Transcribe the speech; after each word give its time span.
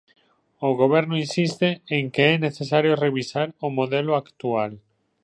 O 0.67 0.69
Goberno 0.81 1.15
insiste 1.25 1.69
en 1.95 2.03
que 2.13 2.23
é 2.33 2.35
necesario 2.47 2.99
revisar 3.05 3.47
o 3.65 3.67
modelo 3.77 4.13
actual. 4.23 4.71